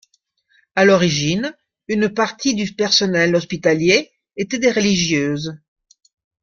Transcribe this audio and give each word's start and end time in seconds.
À 0.75 0.83
l'origine, 0.83 1.55
une 1.87 2.11
partie 2.11 2.55
du 2.55 2.73
personnel 2.73 3.35
hospitalier 3.35 4.11
était 4.35 4.57
des 4.57 4.71
religieuses. 4.71 5.53